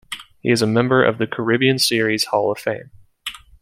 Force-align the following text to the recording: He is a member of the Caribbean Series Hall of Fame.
He 0.39 0.49
is 0.49 0.63
a 0.63 0.65
member 0.65 1.03
of 1.03 1.19
the 1.19 1.27
Caribbean 1.27 1.77
Series 1.77 2.23
Hall 2.23 2.51
of 2.51 2.57
Fame. 2.57 2.89